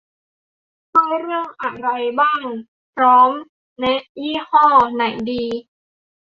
[0.91, 1.87] ช่วยเรื่องอะไร
[2.21, 2.43] บ้าง
[2.95, 3.31] พร้อม
[3.79, 5.67] แนะยี่ห้อไหนดี ปี